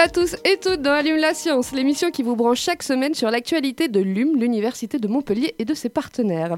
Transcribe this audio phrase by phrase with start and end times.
[0.00, 3.30] À tous et toutes dans Allume la Science, l'émission qui vous branche chaque semaine sur
[3.30, 6.56] l'actualité de l'UM, l'Université de Montpellier et de ses partenaires.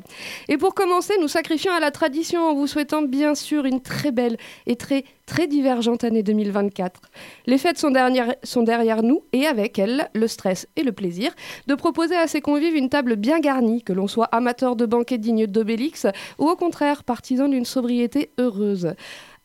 [0.48, 4.12] Et pour commencer, nous sacrifions à la tradition en vous souhaitant bien sûr une très
[4.12, 4.36] belle
[4.66, 7.00] et très très divergente année 2024.
[7.46, 11.32] Les fêtes sont derrière, sont derrière nous et avec elles, le stress et le plaisir
[11.66, 15.18] de proposer à ses convives une table bien garnie, que l'on soit amateur de banquets
[15.18, 16.06] dignes d'Obélix
[16.38, 18.94] ou au contraire partisan d'une sobriété heureuse.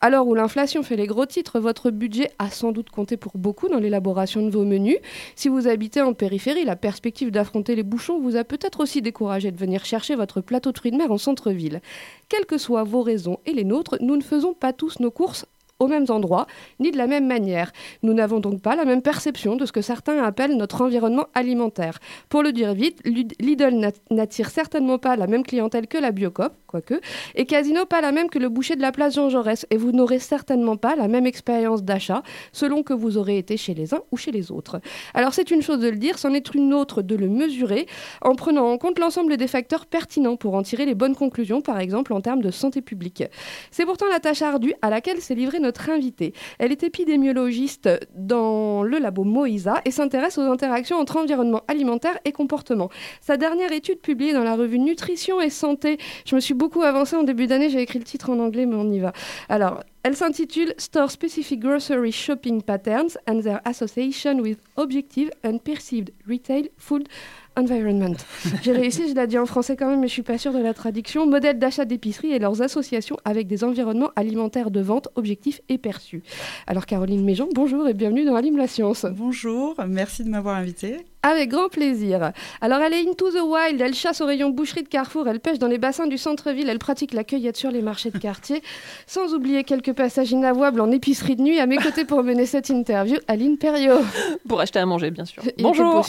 [0.00, 3.36] À l'heure où l'inflation fait les gros titres, votre budget a sans doute compté pour
[3.36, 4.98] beaucoup dans l'élaboration de vos menus.
[5.34, 9.50] Si vous habitez en périphérie, la perspective d'affronter les bouchons vous a peut-être aussi découragé
[9.50, 11.80] de venir chercher votre plateau de fruits de mer en centre-ville.
[12.28, 15.46] Quelles que soient vos raisons et les nôtres, nous ne faisons pas tous nos courses
[15.80, 16.46] aux mêmes endroits,
[16.80, 17.72] ni de la même manière.
[18.02, 21.98] Nous n'avons donc pas la même perception de ce que certains appellent notre environnement alimentaire.
[22.28, 27.00] Pour le dire vite, Lidl n'attire certainement pas la même clientèle que la Biocop, quoique,
[27.34, 29.92] et Casino pas la même que le boucher de la place Jean Jaurès, et vous
[29.92, 34.00] n'aurez certainement pas la même expérience d'achat selon que vous aurez été chez les uns
[34.10, 34.80] ou chez les autres.
[35.14, 37.86] Alors c'est une chose de le dire, c'en est une autre de le mesurer
[38.22, 41.78] en prenant en compte l'ensemble des facteurs pertinents pour en tirer les bonnes conclusions, par
[41.78, 43.22] exemple en termes de santé publique.
[43.70, 46.32] C'est pourtant la tâche ardue à laquelle s'est livrée notre invitée.
[46.58, 52.32] Elle est épidémiologiste dans le labo Moïsa et s'intéresse aux interactions entre environnement alimentaire et
[52.32, 52.90] comportement.
[53.20, 57.16] Sa dernière étude publiée dans la revue Nutrition et Santé, je me suis beaucoup avancé
[57.16, 59.12] en début d'année, j'ai écrit le titre en anglais, mais on y va.
[59.48, 66.12] Alors, elle s'intitule Store Specific Grocery Shopping Patterns and Their Association with Objective and Perceived
[66.26, 67.08] Retail Food
[67.56, 68.14] Environment.
[68.62, 70.60] J'ai réussi, je l'ai dit en français quand même, mais je suis pas sûre de
[70.60, 71.26] la traduction.
[71.26, 76.22] Modèle d'achat d'épicerie et leurs associations avec des environnements alimentaires de vente objectifs et perçus.
[76.68, 79.04] Alors Caroline Méjean, bonjour et bienvenue dans Alim la Science.
[79.10, 80.98] Bonjour, merci de m'avoir invitée.
[81.22, 82.32] Avec grand plaisir.
[82.60, 85.58] Alors elle est into the wild, elle chasse au rayon boucherie de Carrefour, elle pêche
[85.58, 88.62] dans les bassins du centre-ville, elle pratique la cueillette sur les marchés de quartier,
[89.06, 91.58] sans oublier quelques passages inavouables en épicerie de nuit.
[91.58, 94.00] À mes côtés pour mener cette interview, Aline Perriot.
[94.48, 95.42] Pour acheter à manger, bien sûr.
[95.56, 96.06] Il Bonjour.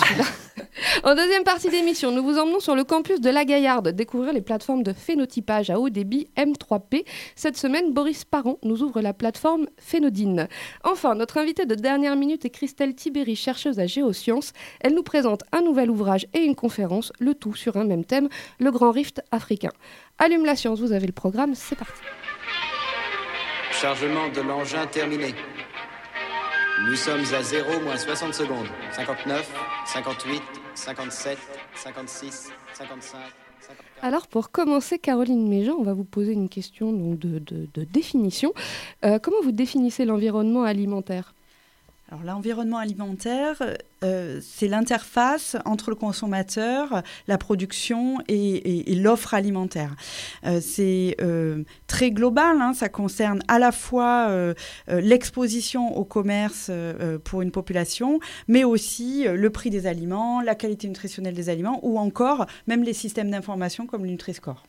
[1.04, 4.42] En deuxième partie d'émission, nous vous emmenons sur le campus de la Gaillarde, découvrir les
[4.42, 7.06] plateformes de phénotypage à haut débit M3P.
[7.36, 10.48] Cette semaine, Boris Parent nous ouvre la plateforme Phénodine.
[10.84, 14.54] Enfin, notre invitée de dernière minute est Christelle Tibéry, chercheuse à Géosciences.
[14.82, 18.30] Elle nous présente un nouvel ouvrage et une conférence, le tout sur un même thème,
[18.60, 19.72] le Grand Rift africain.
[20.18, 22.02] Allume la science, vous avez le programme, c'est parti.
[23.72, 25.34] Chargement de l'engin terminé.
[26.88, 28.68] Nous sommes à 0 moins 60 secondes.
[28.94, 29.50] 59,
[29.86, 30.42] 58,
[30.76, 31.38] 57,
[31.76, 33.18] 56, 55.
[33.62, 33.78] 54.
[34.02, 37.84] Alors pour commencer, Caroline Méjean, on va vous poser une question donc, de, de- de
[37.84, 38.54] définition.
[39.06, 41.34] Euh, comment vous définissez l'environnement alimentaire?
[42.26, 43.62] L'environnement alimentaire,
[44.04, 49.96] euh, c'est l'interface entre le consommateur, la production et, l'offre alimentaire.
[50.46, 54.30] Euh, c'est euh, très global, hein, ça concerne à la fois
[54.88, 56.72] l'exposition au commerce
[57.24, 62.00] pour une population, mais aussi le prix des aliments, la qualité nutritionnelle des aliments, ou
[62.00, 64.64] encore même les systèmes d'information comme le Nutri-Score.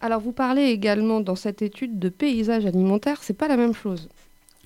[0.00, 4.08] Alors vous parlez également dans cette étude de paysage alimentaire, c'est pas la même chose.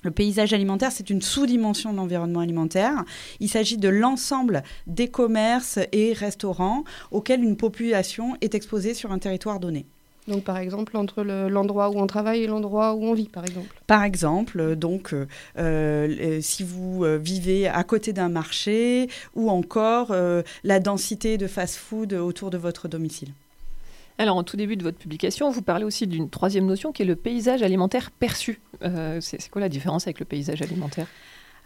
[0.05, 3.03] Le paysage alimentaire, c'est une sous-dimension de l'environnement alimentaire.
[3.39, 9.17] Il s'agit de l'ensemble des commerces et restaurants auxquels une population est exposée sur un
[9.17, 9.87] territoire donné.
[10.27, 13.45] Donc par exemple entre le- l'endroit où on travaille et l'endroit où on vit par
[13.45, 13.67] exemple.
[13.87, 15.25] Par exemple, euh, donc, euh,
[15.57, 22.13] euh, si vous vivez à côté d'un marché ou encore euh, la densité de fast-food
[22.13, 23.29] autour de votre domicile.
[24.17, 27.05] Alors, en tout début de votre publication, vous parlez aussi d'une troisième notion qui est
[27.05, 28.61] le paysage alimentaire perçu.
[28.81, 31.07] Euh, c'est quoi la différence avec le paysage alimentaire?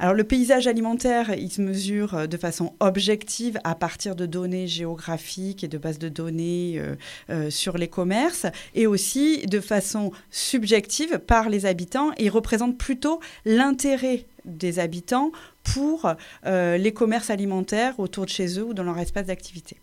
[0.01, 4.65] Alors le paysage alimentaire, il se mesure euh, de façon objective à partir de données
[4.65, 6.81] géographiques et de bases de données
[7.29, 8.45] euh, sur les commerces
[8.75, 15.33] et aussi de façon subjective par les habitants et il représente plutôt l'intérêt des habitants
[15.63, 16.13] pour
[16.45, 19.81] les commerces alimentaires autour de chez eux ou dans leur espace d'activité.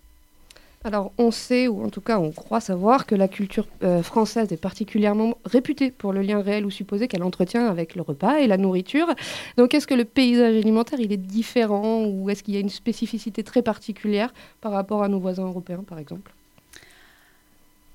[0.86, 4.52] Alors on sait, ou en tout cas on croit savoir, que la culture euh, française
[4.52, 8.46] est particulièrement réputée pour le lien réel ou supposé qu'elle entretient avec le repas et
[8.46, 9.08] la nourriture.
[9.56, 12.68] Donc est-ce que le paysage alimentaire il est différent ou est-ce qu'il y a une
[12.68, 16.32] spécificité très particulière par rapport à nos voisins européens par exemple?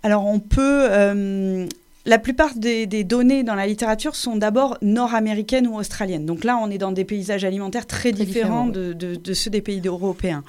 [0.03, 1.67] Alors on peut euh,
[2.05, 6.25] la plupart des, des données dans la littérature sont d'abord nord-américaines ou australiennes.
[6.25, 9.33] Donc là, on est dans des paysages alimentaires très, Très différents différents, de, de- de
[9.33, 10.43] ceux des pays européens.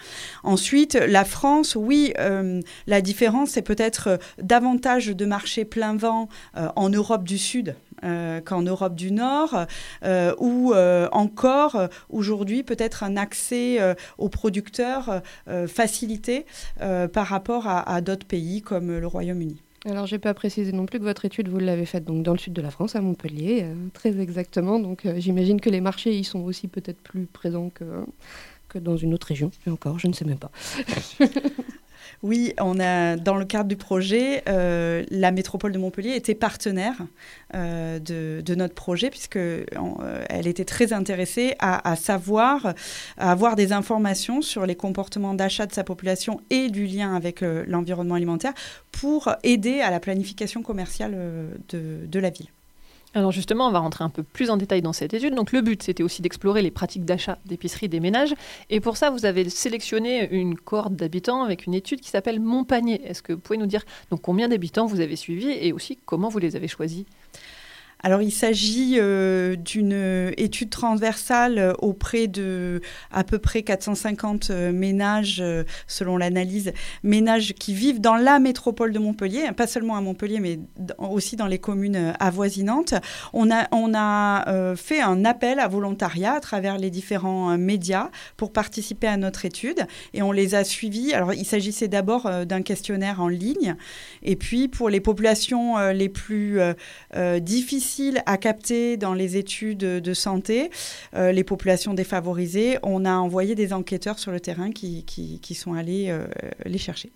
[0.44, 6.28] Ensuite, la France, oui, euh, la différence, c'est peut-être euh, davantage de marchés plein vent
[6.56, 7.75] euh, en Europe du Sud.
[8.05, 9.66] euh, qu'en Europe du Nord,
[10.38, 10.75] ou
[11.12, 13.78] encore aujourd'hui peut-être un accès
[14.19, 15.20] aux producteurs
[15.69, 16.46] facilité
[17.12, 19.62] par rapport à, à d'autres pays comme le Royaume-Uni.
[19.84, 22.52] Alors, j'ai pas précisé non plus que votre étude, vous l'avez faite dans le sud
[22.52, 24.79] de la France, à Montpellier, euh, très exactement.
[24.79, 27.84] Donc, euh, j'imagine que les marchés, ils sont aussi peut-être plus présents que,
[28.69, 29.50] que dans une autre région.
[29.67, 30.52] Et encore, je ne sais même pas.
[32.22, 36.94] Oui, on a, dans le cadre du projet, euh, la métropole de Montpellier était partenaire
[37.56, 39.38] euh, de, notre projet, puisque
[39.76, 42.74] on, euh, elle était très intéressée à, savoir,
[43.19, 47.40] à avoir des informations sur les comportements d'achat de sa population et du lien avec
[47.40, 48.52] l'environnement alimentaire
[48.92, 51.16] pour aider à la planification commerciale
[51.70, 52.48] de la ville.
[53.14, 55.35] Alors justement, on va rentrer un peu plus en détail dans cette étude.
[55.35, 58.35] Donc le but, c'était aussi d'explorer les pratiques d'achat d'épicerie des ménages.
[58.70, 63.03] Et pour ça, vous avez sélectionné une cohorte d'habitants avec une étude qui s'appelle Montpanier.
[63.05, 66.29] Est-ce que vous pouvez nous dire donc combien d'habitants vous avez suivis et aussi comment
[66.31, 67.05] vous les avez choisis?
[68.02, 74.72] Alors, il s'agit euh, d'une étude transversale euh, auprès de à peu près 450 euh,
[74.72, 76.72] ménages, euh, selon l'analyse,
[77.02, 80.58] ménages qui vivent dans la métropole de Montpellier, hein, pas seulement à Montpellier, mais
[80.99, 82.94] aussi dans les communes euh, avoisinantes.
[83.32, 87.56] On a, on a euh, fait un appel à volontariat à travers les différents euh,
[87.56, 91.12] médias pour participer à notre étude et on les a suivis.
[91.12, 93.76] Alors, il s'agissait d'abord euh, d'un questionnaire en ligne
[94.22, 96.75] et puis pour les populations euh, les plus euh,
[97.16, 97.40] euh,
[98.27, 100.71] à capter dans les études de santé,
[101.15, 105.55] euh, les populations défavorisées, on a envoyé des enquêteurs sur le terrain qui, qui, qui
[105.55, 106.27] sont allés euh,
[106.65, 107.11] les chercher.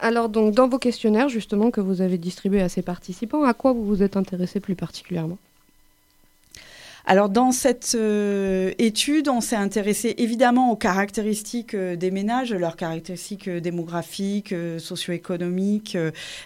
[0.00, 3.72] Alors, donc, dans vos questionnaires, justement, que vous avez distribués à ces participants, à quoi
[3.72, 5.38] vous vous êtes intéressé plus particulièrement?
[7.10, 12.76] Alors dans cette euh, étude, on s'est intéressé évidemment aux caractéristiques euh, des ménages, leurs
[12.76, 15.96] caractéristiques euh, démographiques, socio-économiques,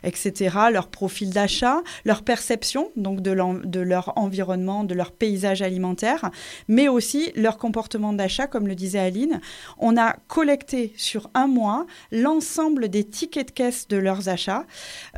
[0.05, 6.31] etc., leur profil d'achat, leur perception donc de, leur environnement, de leur paysage alimentaire,
[6.69, 9.41] mais aussi leur comportement d'achat, comme le disait Aline.
[9.79, 14.65] On a collecté sur un mois l'ensemble des tickets de caisse de leurs achats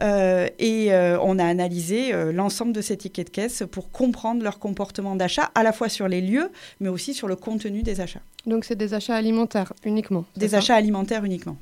[0.01, 5.34] et on a analysé l'ensemble de ces tickets de caisse pour comprendre leur comportement d'achat,
[5.55, 6.51] à la fois sur les lieux,
[6.81, 8.23] mais aussi sur le contenu des achats.
[8.47, 11.57] Donc, c'est des achats alimentaires uniquement Des achats alimentaires uniquement.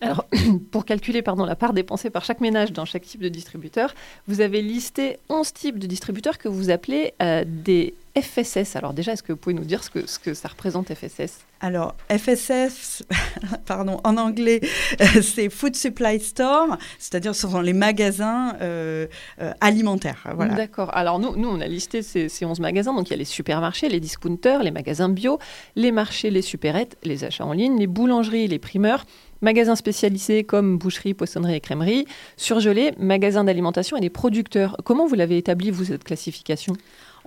[0.00, 0.26] Alors,
[0.70, 3.94] pour calculer pardon, la part dépensée par chaque ménage dans chaque type de distributeur,
[4.26, 8.76] vous avez listé 11 types de distributeurs que vous appelez euh, des FSS.
[8.76, 11.40] Alors déjà, est-ce que vous pouvez nous dire ce que, ce que ça représente FSS
[11.60, 13.02] Alors, FSF,
[13.66, 14.60] pardon, en anglais,
[15.22, 19.06] c'est Food Supply Store, c'est-à-dire ce sont les magasins euh,
[19.40, 20.26] euh, alimentaires.
[20.34, 20.54] Voilà.
[20.54, 20.94] D'accord.
[20.96, 22.94] Alors nous, nous, on a listé ces, ces 11 magasins.
[22.94, 25.38] Donc il y a les supermarchés, les discounters, les magasins bio,
[25.76, 29.04] les marchés, les supérettes, les achats en ligne, les boulangeries, les primeurs,
[29.40, 32.06] magasins spécialisés comme boucherie, poissonnerie et crèmerie,
[32.36, 34.76] surgelés, magasins d'alimentation et des producteurs.
[34.84, 36.74] Comment vous l'avez établi, vous, cette classification?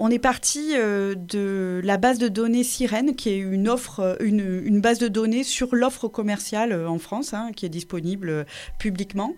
[0.03, 4.15] On est parti euh, de la base de données Sirène, qui est une offre, euh,
[4.19, 8.47] une, base de données sur l'offre commerciale euh, en France, hein, qui est disponible
[8.79, 9.35] publiquement,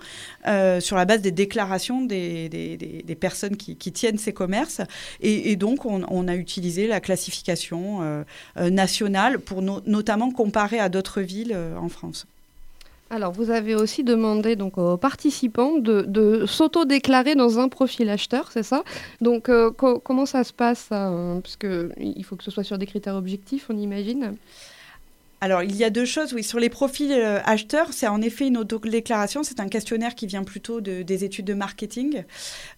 [0.79, 4.79] sur la base des déclarations des, personnes qui, tiennent ces commerces.
[5.19, 8.23] Et, donc, on, a utilisé la classification
[8.55, 12.25] nationale pour no- notamment comparer à d'autres villes en France.
[13.15, 18.63] Alors, vous avez aussi demandé donc, aux participants de, s'auto-déclarer dans un profil acheteur, c'est
[18.63, 18.83] ça?
[19.21, 21.39] Donc, euh, co- comment ça se passe hein?
[21.43, 24.33] Parce qu'il faut que ce soit sur des critères objectifs, on imagine.
[25.43, 26.31] Alors, il y a deux choses.
[26.31, 29.43] Oui, sur les profils euh, acheteurs, c'est en effet une autodéclaration.
[29.43, 32.23] C'est un questionnaire qui vient plutôt de- des études de marketing.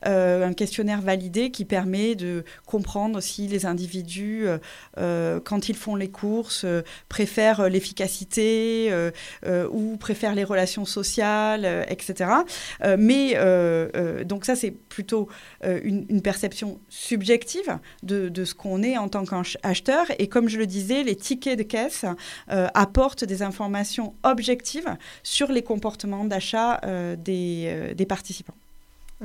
[0.08, 4.48] Euh, un questionnaire validé qui permet de comprendre si les individus,
[4.98, 6.66] euh, quand ils font les courses,
[7.08, 8.92] préfèrent l'efficacité
[9.72, 12.32] ou préfèrent les relations sociales, etc.
[12.98, 13.36] Mais
[14.26, 15.30] donc ça, c'est plutôt
[15.64, 20.08] une, perception subjective de ce qu'on est en tant qu'acheteur.
[20.18, 22.06] Et comme je le disais, les tickets de caisse
[22.56, 24.90] euh, apportent des informations objectives
[25.24, 28.56] sur les comportements d'achat euh, des, euh, des participants.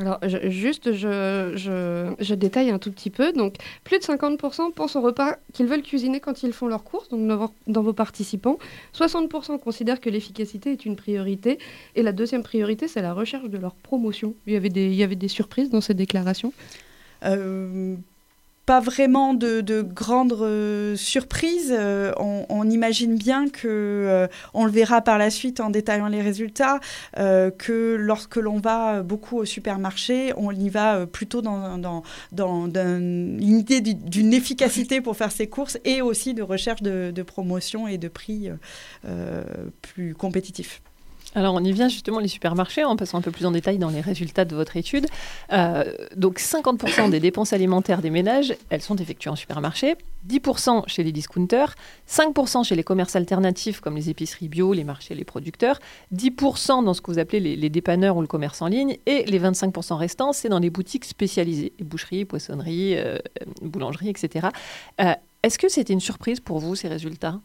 [0.01, 3.33] Alors, je- juste, je, je- je détaille un tout petit peu.
[3.33, 7.09] Donc, plus de 50% pensent au repas qu'ils veulent cuisiner quand ils font leurs courses,
[7.09, 8.59] donc dans vos, dans vos participants.
[8.95, 11.59] 60% considèrent que l'efficacité est une priorité.
[11.97, 14.35] Et la deuxième priorité, c'est la recherche de leur promotion.
[14.47, 16.53] Il y avait des, il y avait des surprises dans ces déclarations?
[17.25, 17.97] Euh,
[18.71, 21.75] pas vraiment de, de grandes euh, surprises.
[21.77, 26.23] Euh, on, imagine bien que, euh, on le verra par la suite en détaillant les
[26.23, 26.79] résultats,
[27.17, 32.97] que lorsque l'on va beaucoup au supermarché, on y va plutôt dans, dans, dans, dans
[32.97, 37.23] une idée du- d'une efficacité pour faire ses courses et aussi de recherche de, de
[37.25, 38.51] promotion et de prix
[39.83, 40.81] plus compétitifs.
[41.35, 43.91] Alors on y vient justement les supermarchés en passant un peu plus en détail dans
[43.91, 45.07] les résultats de votre étude.
[45.53, 45.85] Euh,
[46.17, 49.97] donc 50% des dépenses alimentaires des ménages, elles sont effectuées en supermarché,
[50.29, 51.77] 10% chez les discounters,
[52.09, 55.79] 5% chez les commerces alternatifs comme les épiceries bio, les marchés, les producteurs,
[56.15, 59.39] 10% dans ce que vous appelez les, dépanneurs ou le commerce en ligne et les
[59.39, 63.19] 25% restants, c'est dans les boutiques spécialisées, boucheries, poissonneries, euh,
[63.63, 64.49] boulangeries, etc.
[65.01, 65.13] Euh,
[65.45, 67.41] Est-ce que c'était une surprise pour vous ces résultats?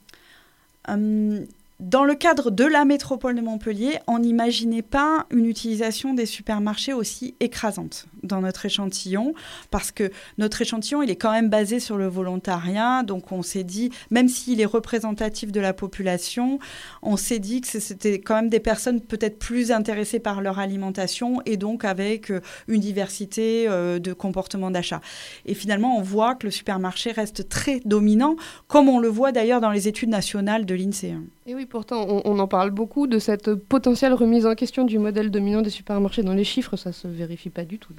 [0.87, 1.45] Hum,
[1.81, 6.93] dans le cadre de la métropole de Montpellier, on n'imaginait pas une utilisation des supermarchés
[6.93, 9.33] aussi écrasante dans notre échantillon,
[9.71, 13.65] parce que notre échantillon, il est quand même basé sur le volontariat, donc on s'est
[13.65, 16.59] dit, même s'il est représentatif de la population,
[17.01, 21.41] on s'est dit que c'était quand même des personnes peut-être plus intéressées par leur alimentation
[21.45, 22.39] et donc avec euh,
[22.69, 25.01] une diversité euh, de comportements d'achat.
[25.45, 28.37] Et finalement, on voit que le supermarché reste très dominant,
[28.69, 31.15] comme on le voit d'ailleurs dans les études nationales de l'INSEE.
[31.47, 35.29] Et oui, pourtant, on, en parle beaucoup de cette potentielle remise en question du modèle
[35.29, 36.23] dominant des supermarchés.
[36.23, 37.93] Dans les chiffres, ça se vérifie pas du tout.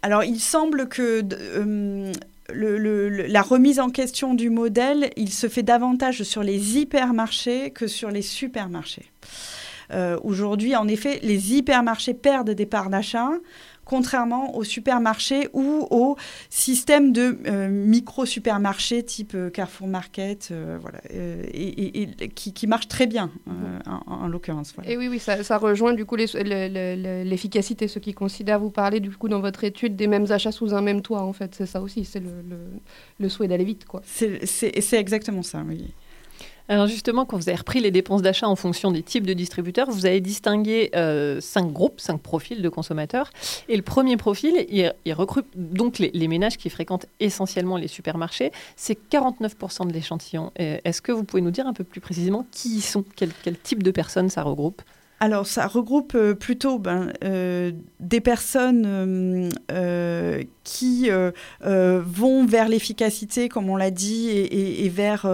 [0.00, 2.12] Alors, il semble que euh,
[2.54, 8.10] la remise en question du modèle, il se fait davantage sur les hypermarchés que sur
[8.10, 9.10] les supermarchés.
[9.92, 13.32] Euh, Aujourd'hui, en effet, les hypermarchés perdent des parts d'achat,
[13.94, 16.16] contrairement aux supermarchés ou au
[16.48, 22.52] système de euh, micro-supermarchés type euh, Carrefour Market, euh, voilà, euh, et, et- et qui,
[22.52, 23.30] qui marchent très bien,
[23.86, 24.72] en, en l'occurrence.
[24.76, 24.90] voilà.
[24.90, 28.70] Et oui, oui, ça, ça rejoint du coup les- le- l'efficacité, ceux qui considèrent, vous
[28.70, 31.54] parlez du coup dans votre étude des mêmes achats sous un même toit, en fait,
[31.56, 32.20] c'est ça aussi, c'est
[33.18, 34.02] le, souhait d'aller vite, quoi.
[34.04, 35.92] C'est exactement ça, oui.
[36.70, 39.90] Alors justement, quand vous avez repris les dépenses d'achat en fonction des types de distributeurs,
[39.90, 43.32] vous avez distingué euh, cinq groupes, cinq profils de consommateurs.
[43.68, 48.52] Et le premier profil, il, regroupe donc les, ménages qui fréquentent essentiellement les supermarchés.
[48.76, 50.52] C'est 49% de l'échantillon.
[50.60, 53.04] Euh, Est-ce que vous pouvez nous dire un peu plus précisément qui ils sont?
[53.16, 54.80] Quel type de personnes ça regroupe?
[55.22, 61.10] Alors, ça regroupe euh, plutôt ben, euh, des personnes euh, qui
[61.60, 65.26] vont vers l'efficacité, comme on l'a dit, et, vers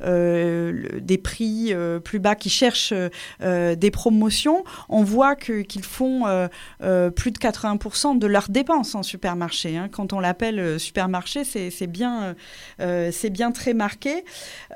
[0.00, 1.74] des prix
[2.04, 2.94] plus bas, qui cherchent
[3.40, 4.62] des promotions.
[4.88, 6.48] On voit qu'ils font
[6.78, 9.76] plus de 80% de leurs dépenses en supermarché.
[9.76, 9.88] hein.
[9.90, 12.36] Quand on l'appelle supermarché, c'est bien,
[12.78, 14.24] c'est bien très marqué.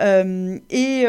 [0.01, 1.07] Et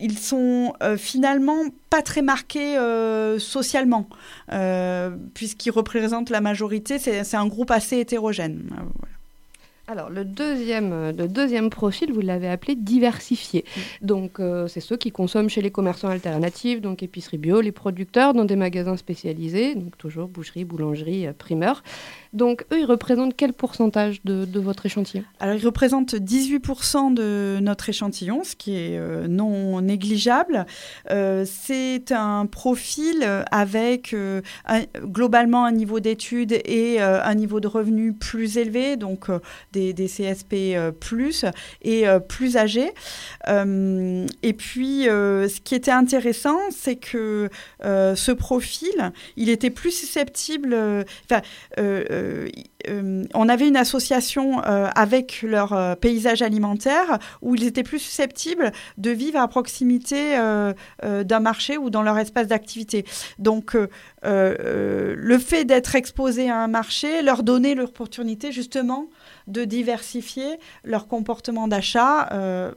[0.00, 4.08] ils sont finalement pas très marqués euh, socialement,
[4.52, 6.98] euh, puisqu'ils représentent la majorité.
[6.98, 8.70] C'est un groupe assez hétérogène.
[8.72, 9.16] Euh, voilà.
[9.88, 13.64] Alors, le deuxième, le deuxième profil, vous l'avez appelé diversifié.
[14.02, 18.34] Donc, euh, c'est ceux qui consomment chez les commerçants alternatifs, donc épicerie bio, les producteurs,
[18.34, 21.84] dans des magasins spécialisés, donc toujours boucherie, boulangerie, primeur.
[22.32, 25.24] Donc, eux, ils représentent quel pourcentage de, votre échantillon?
[25.40, 30.66] Alors, ils représentent 18% de notre échantillon, ce qui est euh, non négligeable.
[31.10, 34.40] Euh, c'est un profil avec euh,
[35.02, 39.28] globalement un niveau d'études et un niveau de revenus plus élevé, donc
[39.72, 41.44] des, CSP plus
[41.82, 42.92] et plus âgés.
[43.46, 47.48] Et puis, ce qui était intéressant, c'est que
[47.82, 50.76] ce profil, il était plus susceptible.
[52.26, 52.48] Euh,
[52.88, 58.72] euh, on avait une association euh, avec leur paysage alimentaire où ils étaient plus susceptibles
[58.98, 60.36] de vivre à proximité
[61.02, 63.04] d'un marché ou dans leur espace d'activité.
[63.38, 63.76] Donc,
[64.22, 69.08] le fait d'être exposé à un marché leur donnait l'opportunité justement
[69.46, 72.28] de diversifier leur comportement d'achat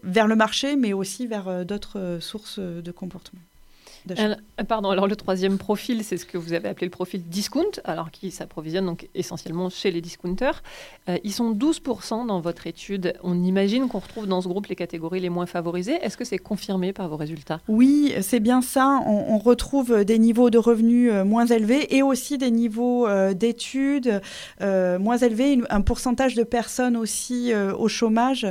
[0.03, 3.41] vers le marché, mais aussi vers d'autres sources de comportement.
[4.17, 4.37] Alors,
[4.67, 8.11] Pardon, alors le troisième profil, c'est ce que vous avez appelé le profil discount, alors
[8.11, 10.61] qui s'approvisionne donc essentiellement chez les discounters.
[11.07, 13.13] Euh, ils sont 12% dans votre étude.
[13.23, 15.95] On imagine qu'on retrouve dans ce groupe les catégories les moins favorisées.
[16.01, 17.61] Est-ce que c'est confirmé par vos résultats?
[17.67, 18.99] Oui, c'est bien ça.
[19.05, 23.33] On, on retrouve des niveaux de revenus euh, moins élevés et aussi des niveaux euh,
[23.33, 24.21] d'études
[24.61, 28.45] euh, moins élevés, une- un pourcentage de personnes aussi au chômage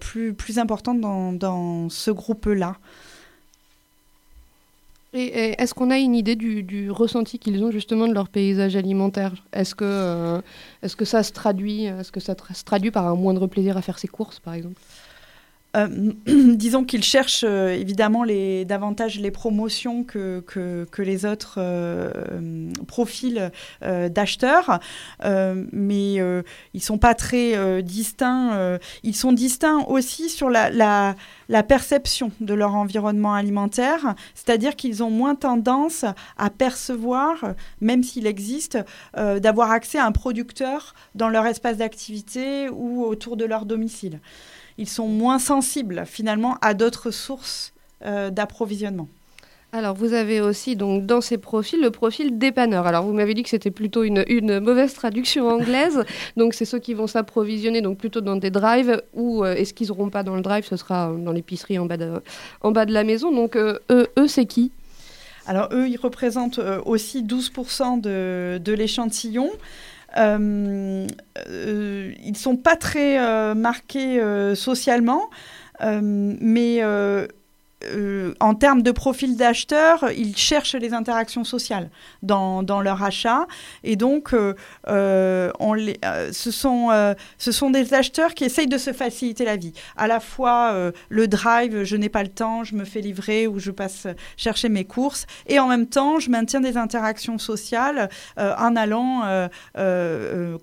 [0.00, 2.76] plus, plus important dans, dans ce groupe-là.
[5.12, 9.32] Et, est-ce qu'on a une idée du, ressenti qu'ils ont justement de leur paysage alimentaire?
[9.52, 10.40] Est-ce que, euh,
[10.82, 13.82] est-ce que ça se traduit, est-ce que ça se traduit par un moindre plaisir à
[13.82, 14.80] faire ses courses, par exemple?
[15.76, 18.24] Euh, disons qu'ils cherchent euh, évidemment
[18.66, 20.42] davantage les promotions que,
[20.98, 22.10] les autres euh,
[22.86, 23.50] profils
[23.80, 24.80] d'acheteurs,
[25.24, 26.14] mais
[26.74, 28.78] ils sont pas très distincts.
[29.02, 31.14] ils sont distincts aussi sur la,
[31.68, 36.04] perception de leur environnement alimentaire, c'est-à-dire qu'ils ont moins tendance
[36.36, 38.78] à percevoir, même s'il existe,
[39.14, 44.20] d'avoir accès à un producteur dans leur espace d'activité ou autour de leur domicile
[44.80, 47.72] ils sont moins sensibles finalement à d'autres sources
[48.04, 49.08] euh, d'approvisionnement.
[49.72, 52.88] Alors, vous avez aussi donc dans ces profils le profil dépanneur.
[52.88, 56.02] Alors, vous m'avez dit que c'était plutôt une, une mauvaise traduction anglaise.
[56.36, 59.88] donc, c'est ceux qui vont s'approvisionner donc plutôt dans des drives ou euh, est-ce qu'ils
[59.88, 62.20] n'auront pas dans le drive Ce sera dans l'épicerie en, bas de-
[62.62, 63.30] en bas de la maison.
[63.30, 64.72] Donc, euh, eux, eux, c'est qui?
[65.46, 69.50] Alors eux, ils représentent aussi 12% de, de l'échantillon.
[70.16, 71.06] Euh,
[71.48, 74.20] euh, ils sont pas très euh, marqués
[74.54, 75.30] socialement,
[75.80, 76.82] mais
[77.84, 81.90] euh, en termes de profil d'acheteur, ils cherchent les interactions sociales
[82.22, 83.46] dans, dans leur achat.
[83.84, 84.54] Et donc, euh,
[84.88, 85.50] euh,
[86.32, 89.72] ce, sont, des acheteurs qui essayent de se faciliter la vie.
[89.96, 90.74] À la fois
[91.08, 94.06] le drive, je n'ai pas le temps, je me fais livrer ou je passe
[94.36, 95.26] chercher mes courses.
[95.46, 99.48] Et en même temps, je maintiens des interactions sociales en allant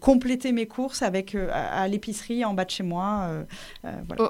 [0.02, 3.30] compléter mes courses avec, à, l'épicerie en bas de chez moi.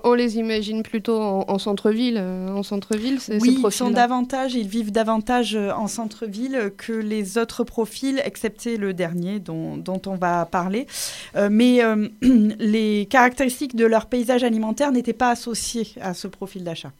[0.03, 2.17] on, les imagine plutôt en, en centre-ville.
[2.17, 7.63] en centre-ville, Oui, ils sont davantage, ils vivent davantage euh, en centre-ville que les autres
[7.63, 10.87] profils, excepté le dernier dont, dont on va parler.
[11.35, 16.63] Euh, mais euh, les caractéristiques de leur paysage alimentaire n'étaient pas associées à ce profil
[16.63, 16.91] d'achat.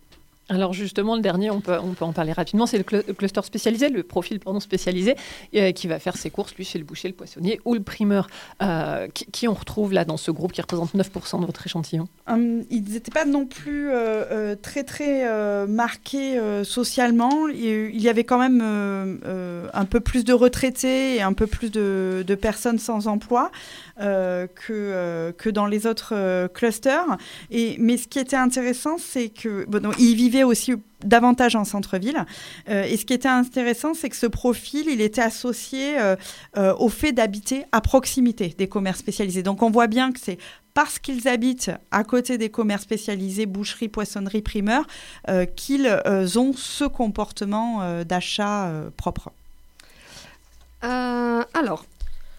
[0.50, 3.14] Alors justement, le dernier, on peut, on peut en parler rapidement, c'est le cl- le
[3.14, 5.16] cluster spécialisé, le profil pardon, spécialisé,
[5.56, 8.28] euh, qui va faire ses courses, lui, chez le boucher, le poissonnier ou le primeur.
[8.62, 12.08] Euh, qui, on retrouve là dans ce groupe qui représente 9% de votre échantillon?
[12.28, 15.28] Hum, ils n'étaient pas non plus euh, très très
[15.68, 17.48] marqués socialement.
[17.50, 22.38] Il, y avait quand même un peu plus de retraités et un peu plus de,
[22.40, 23.52] personnes sans emploi
[24.00, 27.18] que, que dans les autres clusters.
[27.52, 32.26] Et, mais ce qui était intéressant, c'est que bon, ils vivaient aussi davantage en centre-ville.
[32.70, 36.16] Euh, et ce qui était intéressant, c'est que ce profil, il était associé euh,
[36.58, 39.44] euh, au fait d'habiter à proximité des commerces spécialisés.
[39.44, 40.38] Donc on voit bien que c'est
[40.74, 44.86] parce qu'ils habitent à côté des commerces spécialisés, boucherie, poissonnerie, primeur,
[45.28, 45.90] euh, qu'ils
[46.36, 49.32] ont ce comportement d'achat propre.
[50.82, 51.86] Alors,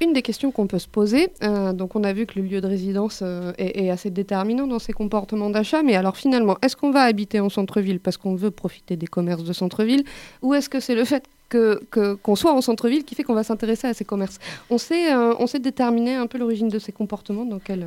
[0.00, 2.60] une des questions qu'on peut se poser, euh, donc on a vu que le lieu
[2.60, 6.90] de résidence euh, est, assez déterminant dans ses comportements d'achat, mais alors finalement, est-ce qu'on
[6.90, 10.04] va habiter en centre-ville parce qu'on veut profiter des commerces de centre-ville,
[10.42, 13.34] ou est-ce que c'est le fait que que- qu'on soit en centre-ville qui fait qu'on
[13.34, 14.38] va s'intéresser à ces commerces?
[14.70, 17.84] On sait, euh, on sait déterminer un peu l'origine de ces comportements, dans quel...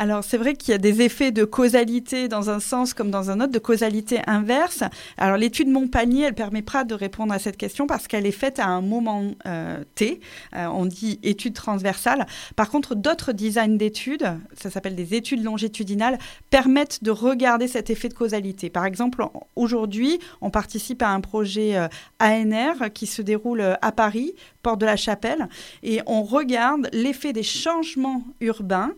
[0.00, 3.30] Alors c'est vrai qu'il y a des effets de causalité dans un sens comme dans
[3.30, 4.82] un autre, de causalité inverse.
[5.18, 8.64] Alors l'étude Montpanier, elle permettra de répondre à cette question parce qu'elle est faite à
[8.64, 10.22] un moment euh, T.
[10.56, 12.26] Euh, on dit étude transversale.
[12.56, 18.08] Par contre, d'autres designs d'études, ça s'appelle des études longitudinales, permettent de regarder cet effet
[18.08, 18.70] de causalité.
[18.70, 19.22] Par exemple,
[19.54, 21.88] aujourd'hui, on participe à un projet euh,
[22.20, 24.32] ANR qui se déroule à Paris,
[24.62, 25.46] Porte de la Chapelle,
[25.82, 28.92] et on regarde l'effet des changements urbains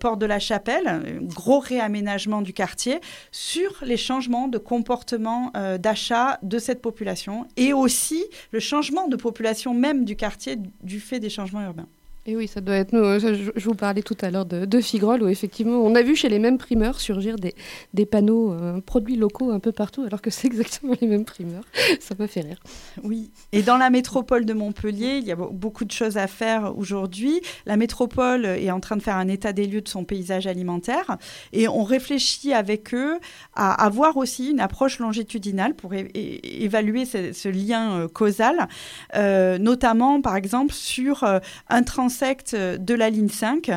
[0.00, 3.00] Porte de la Chapelle, un gros réaménagement du quartier,
[3.32, 9.16] sur les changements de comportement euh, d'achat de cette population et aussi le changement de
[9.16, 11.88] population même du quartier du- du fait des changements urbains.
[12.28, 13.04] Et oui, ça doit être nous.
[13.04, 16.16] euh, Je, vous parlais tout à l'heure de, de Figrol, où effectivement, on a vu
[16.16, 20.30] chez les mêmes primeurs surgir des, panneaux euh, produits locaux un peu partout, alors que
[20.30, 21.62] c'est exactement les mêmes primeurs.
[22.00, 22.58] Ça m'a fait rire.
[23.04, 26.26] Oui, et dans la métropole de Montpellier, il y a be- beaucoup de choses à
[26.26, 27.40] faire aujourd'hui.
[27.64, 31.18] La métropole est en train de faire un état des lieux de son paysage alimentaire
[31.52, 33.18] et on réfléchit avec eux
[33.54, 38.66] à avoir aussi une approche longitudinale pour évaluer ce, lien euh, causal,
[39.14, 41.24] notamment par exemple sur
[41.68, 42.15] un transect
[42.54, 43.70] euh, de la ligne 5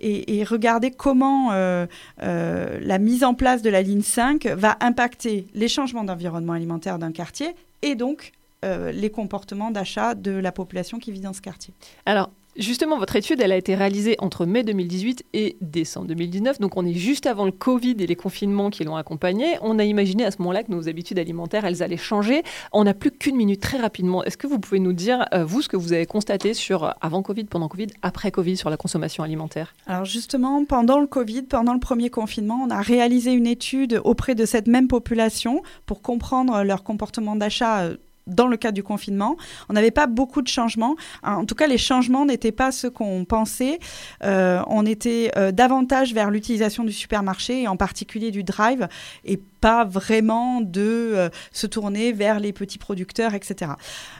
[0.00, 1.86] et, regarder comment euh,
[2.22, 6.98] euh, la mise en place de la ligne 5 va impacter les changements d'environnement alimentaire
[6.98, 8.32] d'un quartier et donc
[8.92, 11.72] les comportements d'achat de la population qui vit dans ce quartier.
[12.04, 16.60] Alors, justement, votre étude, elle a été réalisée entre mai 2018 et décembre 2019.
[16.60, 19.56] Donc, on est juste avant le Covid et les confinements qui l'ont accompagné.
[19.62, 22.42] On a imaginé à ce moment-là que nos habitudes alimentaires, elles allaient changer.
[22.72, 24.24] On n'a plus qu'une minute très rapidement.
[24.24, 26.90] Est-ce que vous pouvez nous dire, euh, vous, ce que vous avez constaté sur euh,
[27.00, 29.74] avant Covid, pendant Covid, après Covid, sur la consommation alimentaire?
[29.86, 34.34] Alors justement, pendant le Covid, pendant le premier confinement, on a réalisé une étude auprès
[34.34, 39.36] de cette même population pour comprendre leur comportement d'achat euh, dans le cadre du confinement.
[39.68, 40.96] On n'avait pas beaucoup de changements.
[41.22, 43.78] En tout cas, les changements n'étaient pas ceux qu'on pensait.
[44.24, 48.88] Euh, on était euh, davantage vers l'utilisation du supermarché, et en particulier du drive,
[49.24, 53.72] et pas vraiment de euh, se tourner vers les petits producteurs, etc.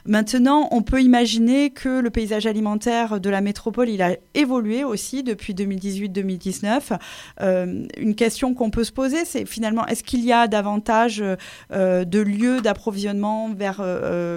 [0.04, 5.22] Maintenant, on peut imaginer que le paysage alimentaire de la métropole, il a évolué aussi
[5.22, 6.98] depuis 2018-2019.
[7.42, 11.22] Euh, une question qu'on peut se poser, c'est finalement, est-ce qu'il y a davantage
[11.70, 13.80] de lieux d'approvisionnement vers,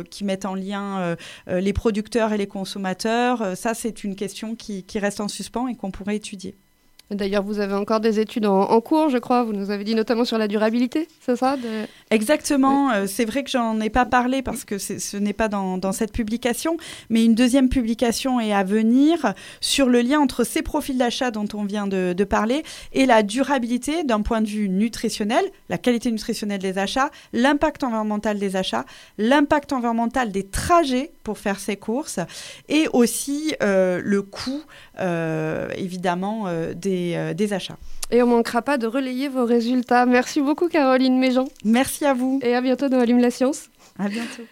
[0.09, 1.15] qui mettent en lien
[1.47, 5.91] les producteurs et les consommateurs Ça, c'est une question qui reste en suspens et qu'on
[5.91, 6.55] pourrait étudier.
[7.11, 9.43] D'ailleurs, vous avez encore des études en, cours, je crois.
[9.43, 11.57] Vous nous avez dit notamment sur la durabilité, c'est ça
[12.11, 12.91] Exactement.
[12.91, 16.11] Euh, c'est vrai que j'en ai pas parlé parce que ce n'est pas dans, cette
[16.11, 16.77] publication,
[17.09, 21.47] mais une deuxième publication est à venir sur le lien entre ces profils d'achat dont
[21.55, 26.59] on vient de, parler et la durabilité d'un point de vue nutritionnel, la qualité nutritionnelle
[26.59, 28.85] des achats, l'impact environnemental des achats,
[29.17, 32.19] l'impact environnemental des trajets pour faire ces courses
[32.67, 34.61] et aussi euh, le coût,
[34.99, 36.45] euh, évidemment,
[36.75, 37.77] des euh, des, achats.
[38.11, 40.05] Et on ne manquera pas de relayer vos résultats.
[40.05, 41.47] Merci beaucoup Caroline Méjean.
[41.63, 42.39] Merci à vous.
[42.43, 43.69] Et à bientôt dans Allume la Science.
[43.97, 44.43] À bientôt.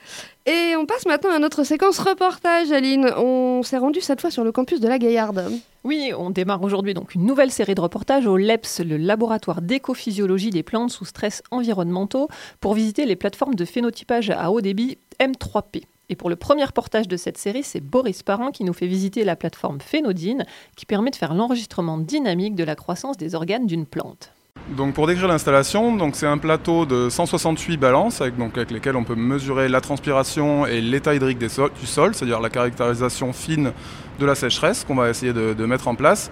[0.45, 3.11] Et on passe maintenant à notre séquence reportage, Aline.
[3.17, 5.51] On s'est rendu cette fois sur le campus de la Gaillarde.
[5.83, 10.49] Oui, on démarre aujourd'hui donc une nouvelle série de reportages au LEPS, le laboratoire d'écophysiologie
[10.49, 12.27] des plantes sous stress environnementaux,
[12.59, 15.83] pour visiter les plateformes de phénotypage à haut débit M3P.
[16.09, 19.25] Et pour le premier portage de cette série, c'est Boris Parent qui nous fait visiter
[19.25, 20.45] la plateforme Phénodine,
[20.77, 24.31] qui permet de faire l'enregistrement dynamique de la croissance des organes d'une plante.
[24.69, 29.05] Donc pour décrire l'installation, c'est un plateau de 168 balances avec, donc avec lesquelles on
[29.05, 31.47] peut mesurer la transpiration et l'état hydrique du
[31.85, 33.71] sol, c'est-à-dire la caractérisation fine
[34.19, 36.31] de la sécheresse qu'on va essayer de, mettre en place.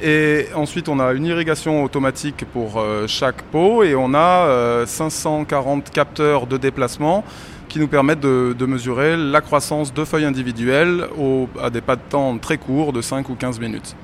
[0.00, 5.88] Et ensuite on a une irrigation automatique pour euh, chaque pot et on a 540
[5.88, 7.24] euh, capteurs de déplacement
[7.72, 11.08] qui nous permettent de, mesurer la croissance de feuilles individuelles
[11.58, 13.96] à des pas de temps très courts de 5 ou 15 minutes.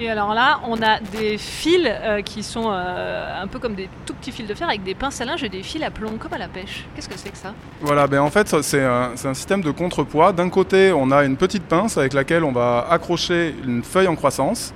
[0.00, 3.90] Et alors là, on a des fils euh, qui sont euh, un peu comme des
[4.06, 6.12] tout petits fils de fer avec des pinces à linge et des fils à plomb,
[6.18, 6.86] comme à la pêche.
[6.94, 7.52] Qu'est-ce que c'est que ça?
[7.82, 10.32] Voilà, ben en fait, c'est un, système de contrepoids.
[10.32, 14.16] D'un côté, on a une petite pince avec laquelle on va accrocher une feuille en
[14.16, 14.72] croissance.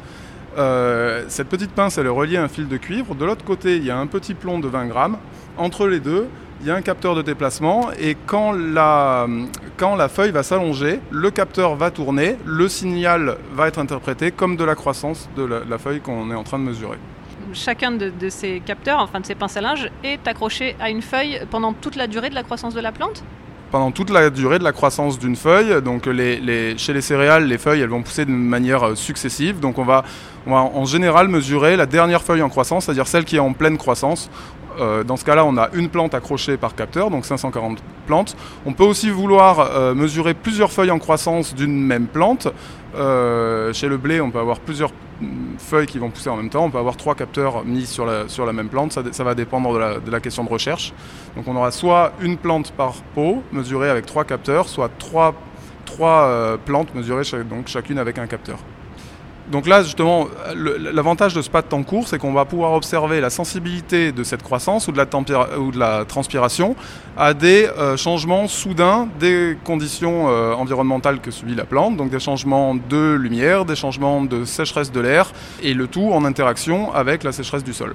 [0.58, 3.14] Euh, cette petite pince, elle est reliée à un fil de cuivre.
[3.14, 5.16] De l'autre côté, il y a un petit plomb de 20 grammes.
[5.56, 6.28] Entre les deux,
[6.62, 9.26] il y a un capteur de déplacement et quand la,
[9.76, 14.56] quand la feuille va s'allonger, le capteur va tourner, le signal va être interprété comme
[14.56, 16.98] de la croissance de la, feuille qu'on est en train de mesurer.
[17.52, 21.40] Chacun de, ces capteurs, enfin de ces pinces à linge, est accroché à une feuille
[21.50, 23.24] pendant toute la durée de la croissance de la plante?
[23.72, 25.82] Pendant toute la durée de la croissance d'une feuille.
[25.82, 29.58] Donc les, chez les céréales, les feuilles elles vont pousser de manière euh, successive.
[29.58, 30.04] Donc on va,
[30.46, 33.52] on va en général mesurer la dernière feuille en croissance, c'est-à-dire celle qui est en
[33.52, 34.30] pleine croissance.
[34.80, 38.36] Euh, dans ce cas-là, on a une plante accrochée par capteur, donc 540 plantes.
[38.66, 42.48] On peut aussi vouloir euh, mesurer plusieurs feuilles en croissance d'une même plante.
[42.94, 46.50] Euh, chez le blé, on peut avoir plusieurs mm, feuilles qui vont pousser en même
[46.50, 46.64] temps.
[46.64, 48.92] On peut avoir trois capteurs mis sur la, même plante.
[48.92, 50.92] Ça, va dépendre de la, question de recherche.
[51.36, 55.34] Donc on aura soit une plante par pot mesurée avec trois capteurs, soit trois,
[55.84, 58.58] trois plantes mesurées donc chacune avec un capteur.
[59.50, 63.20] Donc là, justement, l'avantage de ce pas de temps court, c'est qu'on va pouvoir observer
[63.20, 66.76] la sensibilité de cette croissance ou de la, transpiration
[67.16, 72.20] à des euh, changements soudains des conditions euh, environnementales que subit la plante, donc des
[72.20, 77.24] changements de lumière, des changements de sécheresse de l'air, et le tout en interaction avec
[77.24, 77.94] la sécheresse du sol.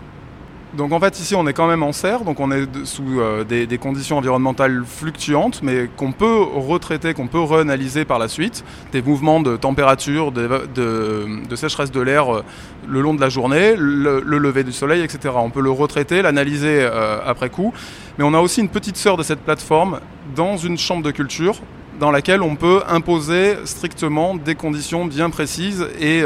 [0.76, 3.46] Donc en fait ici on est quand même en serre, donc on est sous euh,
[3.46, 9.02] des, conditions environnementales fluctuantes, mais qu'on peut retraiter, qu'on peut réanalyser par la suite, des
[9.02, 12.44] mouvements de température, de, sécheresse de l'air euh,
[12.86, 15.36] le long de la journée, le, lever du soleil, etc.
[15.38, 17.74] On peut le retraiter, l'analyser euh, après coup,
[18.18, 20.02] mais on a aussi une petite sœur de cette plateforme
[20.36, 21.62] dans une chambre de culture
[22.00, 26.24] dans laquelle on peut imposer strictement des conditions bien précises et,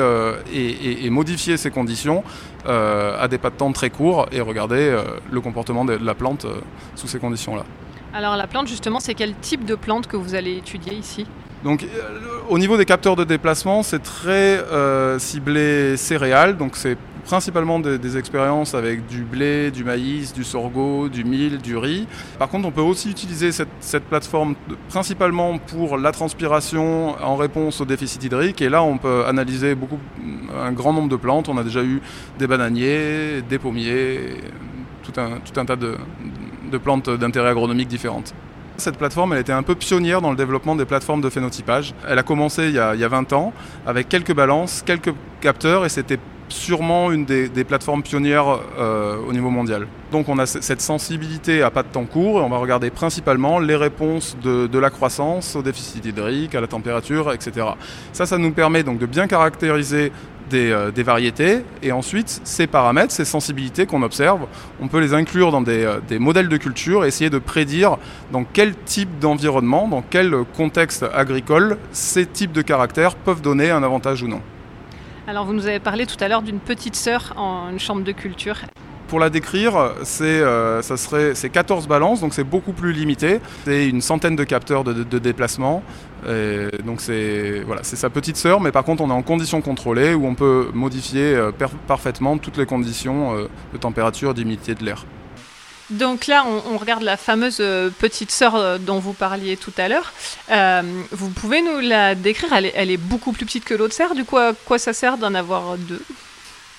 [0.54, 2.24] et modifier ces conditions
[2.68, 6.14] euh, à des pas de temps très courts et regarder euh, le comportement de, la
[6.14, 6.60] plante euh,
[6.94, 7.64] sous ces conditions-là.
[8.14, 11.26] Alors la plante justement, c'est quel type de plante que vous allez étudier ici?
[11.64, 11.86] Donc,
[12.50, 14.60] au niveau des capteurs de déplacement, c'est très
[15.20, 16.58] ciblé céréales.
[16.58, 21.78] Donc, c'est principalement des, expériences avec du blé, du maïs, du sorgho, du mil, du
[21.78, 22.08] riz.
[22.38, 24.56] Par contre, on peut aussi utiliser cette, plateforme
[24.90, 28.62] principalement pour la transpiration en réponse au déficit hydrique.
[28.62, 30.00] Et là, on peut analyser beaucoup,
[30.60, 31.48] un grand nombre de plantes.
[31.48, 32.02] On a déjà eu
[32.38, 34.36] des bananiers, des pommiers,
[35.04, 35.98] tout un, tout un tas de,
[36.84, 38.34] plantes d'intérêt agronomique différentes.
[38.78, 41.94] Cette plateforme, elle était un peu pionnière dans le développement des plateformes de phénotypage.
[42.08, 43.54] Elle a commencé il y a, il y a 20 ans
[43.86, 46.18] avec quelques balances, quelques capteurs et c'était
[46.52, 49.88] sûrement une des, plateformes pionnières euh, au niveau mondial.
[50.12, 53.60] Donc on a cette sensibilité à pas de temps court et on va regarder principalement
[53.60, 57.68] les réponses de, la croissance au déficit hydrique, à la température, etc.
[58.14, 60.12] Ça, ça nous permet donc de bien caractériser
[60.50, 64.48] des, euh, des variétés et ensuite ces paramètres, ces sensibilités qu'on observe,
[64.82, 67.98] on peut les inclure dans euh, des modèles de culture et essayer de prédire
[68.32, 73.84] dans quel type d'environnement, dans quel contexte agricole ces types de caractères peuvent donner un
[73.84, 74.42] avantage ou non.
[75.28, 78.12] Alors, vous nous avez parlé tout à l'heure d'une petite sœur en une chambre de
[78.12, 78.58] culture.
[79.08, 83.40] Pour la décrire, c'est euh, ça serait c'est 14 balances, donc c'est beaucoup plus limité.
[83.66, 85.84] C'est une centaine de capteurs de, déplacement.
[86.86, 90.36] Donc c'est sa petite sœur, mais par contre on est en conditions contrôlées où on
[90.36, 91.52] peut modifier euh,
[91.88, 95.06] parfaitement toutes les conditions euh, de température, d'humidité de l'air.
[95.92, 99.90] Donc là, on, regarde la fameuse euh, petite sœur euh, dont vous parliez tout à
[99.90, 100.14] l'heure.
[100.50, 104.16] Euh, vous pouvez nous la décrire elle est, beaucoup plus petite que l'autre serre.
[104.16, 106.02] Du coup, quoi ça sert d'en avoir deux?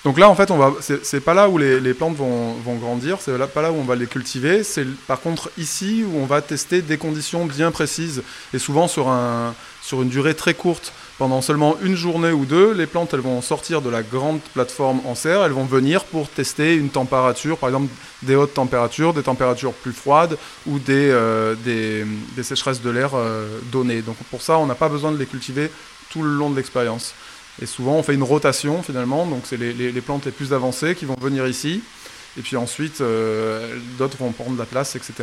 [0.03, 3.19] Donc là, en fait, on va, c'est pas là où les, plantes vont, vont grandir,
[3.21, 4.63] c'est pas là où on va les cultiver.
[4.63, 8.21] C'est par contre ici où on va tester des conditions bien précises
[8.53, 10.91] et souvent sur, un, sur une durée très courte.
[11.19, 14.99] Pendant seulement une journée ou deux, les plantes elles vont sortir de la grande plateforme
[15.05, 19.23] en serre, elles vont venir pour tester une température, par exemple des hautes températures, des
[19.23, 21.55] températures plus froides ou des, euh,
[22.41, 24.01] sécheresses de l'air euh, données.
[24.01, 25.71] Donc pour ça, on n'a pas besoin de les cultiver
[26.09, 27.13] tout le long de l'expérience.
[27.61, 30.53] Et souvent, on fait une rotation finalement, donc c'est les, les- les plantes les plus
[30.53, 31.81] avancées qui vont venir ici,
[32.37, 35.13] et puis ensuite, euh, d'autres vont prendre la place, etc.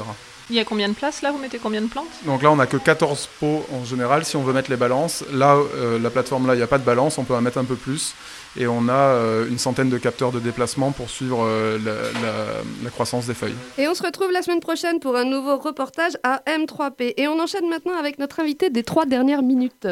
[0.49, 1.31] Il y a combien de places là?
[1.31, 2.09] Vous mettez combien de plantes?
[2.27, 5.25] Donc là, on n'a que 14 pots en général si on veut mettre les balances.
[5.33, 7.59] Là, euh, la plateforme là, il n'y a pas de balance, on peut en mettre
[7.59, 8.14] un peu plus.
[8.57, 12.62] Et on a euh, une centaine de capteurs de déplacement pour suivre euh, la, la-
[12.83, 13.55] la croissance des feuilles.
[13.79, 17.14] Et on se retrouve la semaine prochaine pour un nouveau reportage à M3P.
[17.16, 19.87] Et on enchaîne maintenant avec notre invité des trois dernières minutes.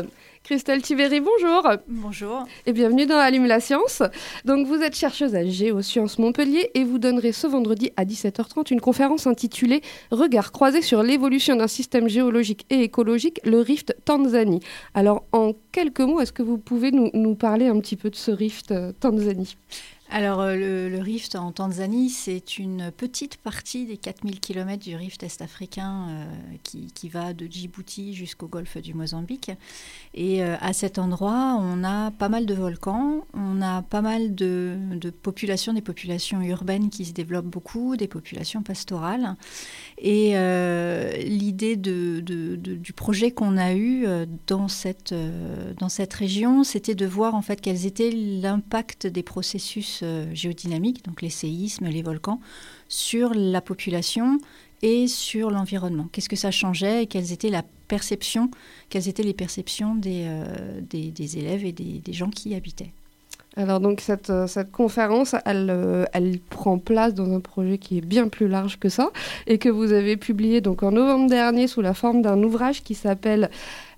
[0.48, 1.62] Christelle Tibéry, bonjour.
[1.88, 2.46] Bonjour.
[2.64, 4.02] Et bienvenue dans Allume la science.
[4.46, 8.80] Donc vous êtes chercheuse à Géosciences Montpellier et vous donnerez ce vendredi à 17h30 une
[8.80, 14.61] conférence intitulée Regard croisé sur l'évolution d'un système géologique et écologique, le Rift Tanzanie.
[14.94, 18.16] Alors en quelques mots, est-ce que vous pouvez nous, nous parler un petit peu de
[18.16, 19.54] ce Rift euh, Tanzanie?
[20.11, 25.23] Alors, euh, le, rift en Tanzanie, c'est une petite partie des 4000 km du rift
[25.23, 26.25] est-africain euh,
[26.62, 29.51] qui, qui va de Djibouti jusqu'au golfe du Mozambique.
[30.14, 34.35] Et euh, à cet endroit, on a pas mal de volcans, on a pas mal
[34.35, 34.79] de,
[35.23, 39.37] populations, des populations urbaines qui se développent beaucoup, des populations pastorales.
[39.99, 40.35] Et
[41.18, 44.07] l'idée du projet qu'on a eu
[44.47, 45.14] dans cette,
[45.77, 51.04] dans cette région, c'était de voir en fait quels étaient l'impact des processus euh, géodynamiques,
[51.04, 52.40] donc les séismes, les volcans,
[52.88, 54.38] sur la population
[54.82, 56.08] et sur l'environnement.
[56.12, 58.50] Qu'est-ce que ça changeait et quelles étaient la perception,
[58.90, 62.92] quelles étaient les perceptions des, euh, des, élèves et des, des gens qui y habitaient?
[63.56, 68.06] Alors donc cette, euh, cette conférence, elle, elle prend place dans un projet qui est
[68.06, 69.11] bien plus large que ça
[69.46, 72.94] et que vous avez publié donc en novembre dernier sous la forme d'un ouvrage qui
[72.94, 73.50] s'appelle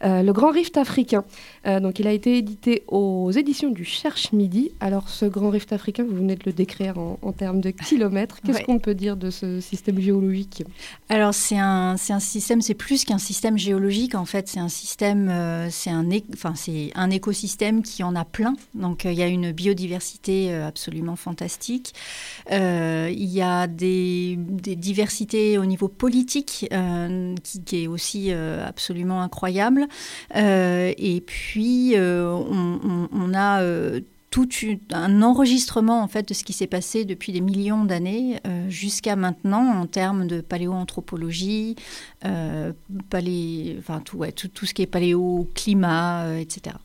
[0.05, 1.25] euh, Le Grand Rift africain.
[1.67, 4.73] Euh, donc il a été édité aux éditions du Cherche Midi.
[4.81, 8.41] Alors ce Grand Rift africain, vous venez de le décrire en, en termes de kilomètres.
[8.45, 8.65] Qu'est-ce Ouais.
[8.65, 10.65] qu'on peut dire de ce système géologique
[11.09, 15.29] Alors c'est un, un système, c'est plus qu'un système géologique en fait, c'est un système,
[15.29, 16.55] euh, c'est un, enfin,
[16.95, 18.55] un écosystème qui en a plein.
[18.75, 21.93] Donc il y a une biodiversité absolument fantastique.
[22.51, 28.67] Il y a des, des diversités au niveau politique euh, qui, qui est aussi euh,
[28.67, 29.87] absolument incroyable.
[30.37, 34.01] Euh, et puis euh, on, a euh,
[34.31, 34.49] tout
[34.93, 39.81] un enregistrement en fait de ce qui s'est passé depuis des millions d'années jusqu'à maintenant
[39.81, 41.77] en termes de paléoanthropologie,
[43.11, 46.77] palé, enfin tout, tout, tout ce qui est paléo, climat, euh, etc.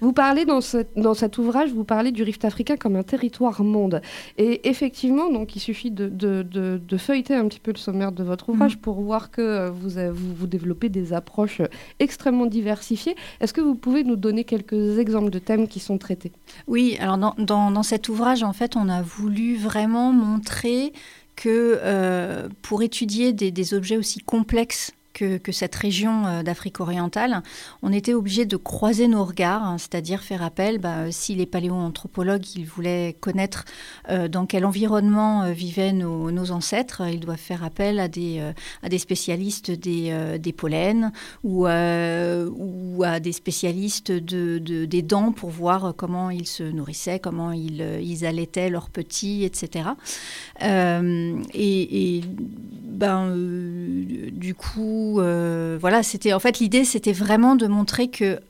[0.00, 3.64] Vous parlez dans, ce- dans cet ouvrage, vous parlez du rift africain comme un territoire
[3.64, 4.02] monde.
[4.36, 8.12] Et effectivement, donc il suffit de, de- de- de feuilleter un petit peu le sommaire
[8.12, 11.66] de votre ouvrage pour voir que euh, vous, vous, vous développez des approches euh,
[11.98, 13.16] extrêmement diversifiées.
[13.40, 16.32] Est-ce que vous pouvez nous donner quelques exemples de thèmes qui sont traités?
[16.66, 20.92] Oui, alors dans, dans- dans cet ouvrage, en fait, on a voulu vraiment montrer
[21.36, 27.42] que euh, pour étudier des, des objets aussi complexes que, cette région euh, d'Afrique orientale,
[27.82, 32.44] on était obligé de croiser nos regards, hein, c'est-à-dire faire appel, bah, si les paléoanthropologues
[32.54, 33.64] ils voulaient connaître
[34.10, 38.42] euh, dans quel environnement euh, vivaient nos, ancêtres, ils doivent faire appel à des,
[38.98, 41.10] spécialistes des, euh, pollens
[41.42, 47.52] ou, à des spécialistes de, de- des dents pour voir comment ils se nourrissaient, comment
[47.52, 49.90] ils, ils allaitaient leurs petits, etc.
[50.60, 52.20] Et, et,
[52.84, 53.34] ben,
[54.30, 58.40] du coup, euh, voilà, c'était en fait l'idée, c'était vraiment de montrer que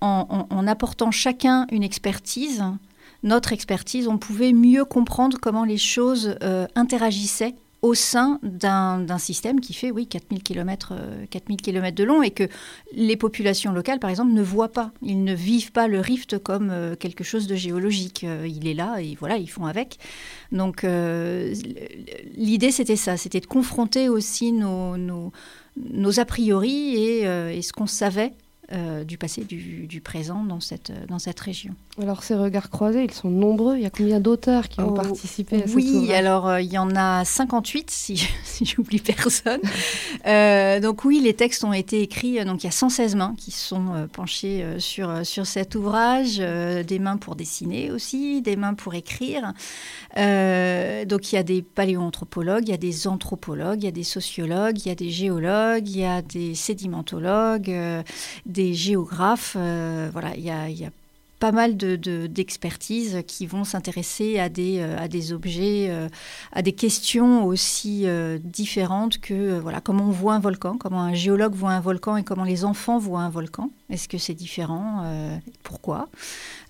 [0.00, 2.62] en, apportant chacun une expertise,
[3.24, 9.60] notre expertise, on pouvait mieux comprendre comment les choses euh, interagissaient au sein d'un système
[9.60, 10.94] qui fait, oui, 4000 km,
[11.30, 12.44] 4000 km de long et que
[12.92, 14.90] les populations locales, par exemple, ne voient pas.
[15.02, 18.26] Ils ne vivent pas le rift comme euh, quelque chose de géologique.
[18.46, 19.98] Il est là et voilà, ils font avec.
[20.50, 20.82] Donc,
[22.36, 25.32] l'idée, c'était ça, c'était de confronter aussi nos,
[25.92, 28.34] nos a priori et, et ce qu'on savait
[28.74, 31.74] euh, du passé, du, du, présent dans cette, dans cette région.
[32.02, 33.76] Alors ces regards croisés, ils sont nombreux.
[33.78, 36.76] Il y a combien d'auteurs qui ont oh, participé à Oui, alors euh, il y
[36.76, 39.62] en a 58 si, si j'oublie personne.
[40.26, 42.44] euh, donc oui, les textes ont été écrits.
[42.44, 47.16] Donc il y a 116 mains qui sont penchées sur, sur cet ouvrage, des mains
[47.16, 49.54] pour dessiner aussi, des mains pour écrire.
[50.14, 54.04] donc il y a des paléoanthropologues, il y a des anthropologues, il y a des
[54.04, 57.74] sociologues, il y a des géologues, il y a des sédimentologues,
[58.44, 59.56] des géographes.
[59.56, 60.90] Euh, voilà, il y a,
[61.38, 66.08] pas mal d'expertises de, qui vont s'intéresser à des, euh, à des objets, euh,
[66.52, 68.06] à des questions aussi
[68.42, 72.24] différentes que voilà, comment on voit un volcan, comment un géologue voit un volcan et
[72.24, 73.70] comment les enfants voient un volcan.
[73.90, 75.02] Est-ce que c'est différent
[75.62, 76.08] Pourquoi?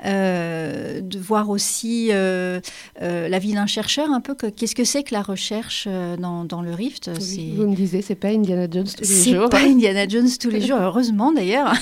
[0.04, 2.60] Euh, de voir aussi euh,
[3.02, 6.62] euh, la vie d'un chercheur, un peu qu'est-ce que c'est que la recherche dans, dans
[6.62, 7.10] le Rift?
[7.10, 9.48] Vous me disiez, c'est pas Indiana Jones tous les jours.
[9.50, 11.72] C'est pas Indiana Jones tous les jours, heureusement d'ailleurs.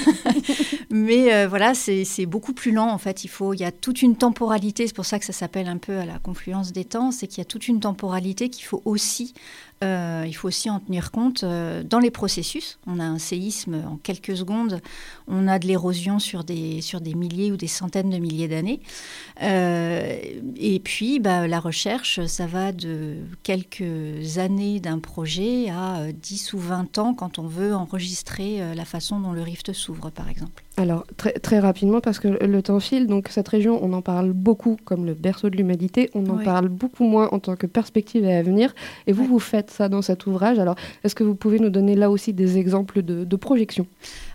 [0.90, 3.24] Mais voilà, c'est beaucoup plus lent en fait.
[3.24, 4.86] Il faut, il y a toute une temporalité.
[4.86, 7.10] C'est pour ça que ça s'appelle un peu à la confluence des temps.
[7.10, 9.34] C'est qu'il y a toute une temporalité qu'il faut aussi
[9.84, 12.78] euh, il faut aussi en tenir compte euh, dans les processus.
[12.86, 14.80] On a un séisme en quelques secondes,
[15.28, 18.80] on a de l'érosion sur des, sur des milliers ou des centaines de milliers d'années.
[19.42, 20.16] Euh,
[20.56, 26.58] et puis, bah, la recherche, ça va de quelques années d'un projet à 10 ou
[26.58, 30.64] 20 ans quand on veut enregistrer la façon dont le rift s'ouvre, par exemple.
[30.78, 34.32] Alors, très, très, rapidement, parce que le temps file, donc cette région, on en parle
[34.32, 38.26] beaucoup comme le berceau de l'humanité, on en parle beaucoup moins en tant que perspective
[38.26, 38.74] à venir,
[39.06, 40.58] et vous, vous faites ça dans cet ouvrage.
[40.58, 43.86] Alors, est-ce que vous pouvez nous donner là aussi des exemples de, projections?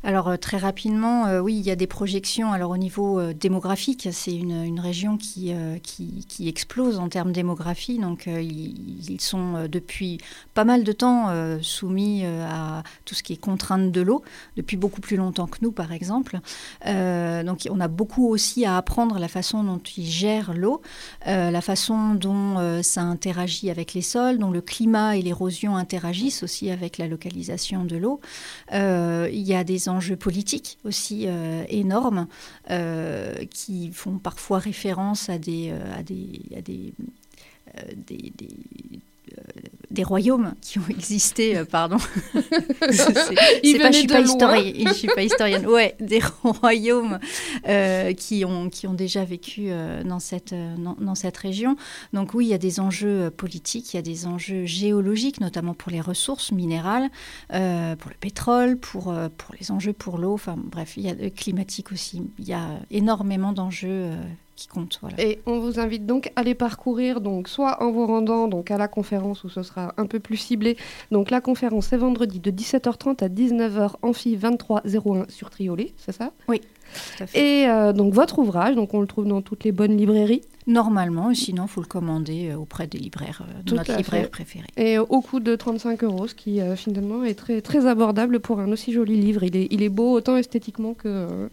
[0.03, 2.53] Alors, euh, très rapidement, euh, oui, il y a des projections.
[2.53, 7.99] Alors, au niveau euh, démographique, c'est une, région qui, qui, explose en termes de démographie,
[7.99, 10.17] donc ils, ils, sont depuis
[10.55, 11.29] pas mal de temps
[11.61, 14.23] soumis à tout ce qui est contrainte de l'eau,
[14.57, 16.39] depuis beaucoup plus longtemps que nous, par exemple.
[16.85, 20.81] Donc on a beaucoup aussi à apprendre la façon dont ils gèrent l'eau,
[21.25, 26.97] la façon dont ça interagit avec les sols, dont le climat l'érosion interagissent aussi avec
[26.97, 28.19] la localisation de l'eau.
[28.71, 31.27] il y a des enjeux politiques aussi
[31.69, 32.27] énormes
[33.49, 36.93] qui font parfois référence à des, à des
[39.91, 41.97] des royaumes qui ont existé, euh, pardon.
[42.89, 43.13] c'est
[43.77, 45.67] pas, je suis pas historienne, je suis pas historienne.
[45.67, 47.19] Ouais, des royaumes
[47.67, 51.75] euh, qui ont qui ont déjà vécu euh, dans cette dans, cette région.
[52.13, 55.73] Donc oui, il y a des enjeux politiques, il y a des enjeux géologiques, notamment
[55.73, 57.09] pour les ressources minérales,
[57.49, 60.33] pour le pétrole, pour pour les enjeux pour l'eau.
[60.33, 62.23] Enfin bref, il y a climatique aussi.
[62.39, 64.11] Il y a énormément d'enjeux
[64.67, 64.99] compte.
[65.17, 68.77] Et on vous invite donc à les parcourir, donc soit en vous rendant donc à
[68.77, 70.77] la conférence où ce sera un peu plus ciblé.
[71.11, 76.31] Donc la conférence est vendredi de 17h30 à 19h, amphi 2301 sur Triolet, c'est ça?
[76.47, 76.61] Oui.
[77.33, 80.41] Et euh, donc votre ouvrage, donc on le trouve dans toutes les bonnes librairies?
[80.67, 84.67] Normalement, sinon, il faut le commander euh, auprès des libraires, euh, de notre libraire préféré.
[84.77, 88.71] Et au coût de 35 euros, ce qui finalement est très, très abordable pour un
[88.71, 89.43] aussi joli livre.
[89.43, 91.49] Il est, il est beau autant esthétiquement que,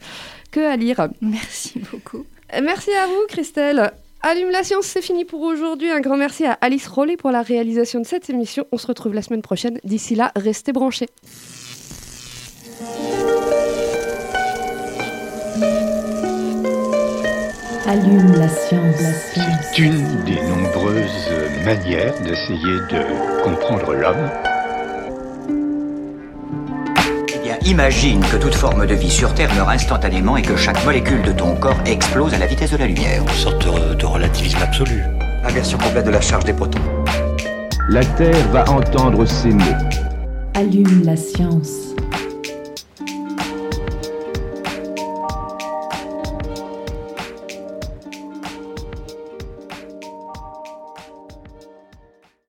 [0.50, 1.08] que à lire.
[1.20, 2.24] Merci beaucoup.
[2.52, 3.92] Merci à vous, Christelle.
[4.22, 5.90] Allume la science, c'est fini pour aujourd'hui.
[5.90, 8.66] Un grand merci à Alice Rollet pour la réalisation de cette émission.
[8.72, 9.78] On se retrouve la semaine prochaine.
[9.84, 11.06] D'ici là, restez branchés.
[17.86, 18.96] Allume la science.
[19.34, 21.30] C'est une des nombreuses
[21.64, 24.30] manières d'essayer de comprendre l'homme
[27.68, 31.32] Imagine que toute forme de vie sur Terre meurt instantanément et que chaque molécule de
[31.32, 33.20] ton corps explose à la vitesse de la lumière.
[33.20, 35.02] Une sorte de, relativisme absolu.
[35.44, 36.80] Inversion complète de la charge des protons.
[37.90, 39.64] La Terre va entendre ces mots.
[40.54, 41.94] Allume la science.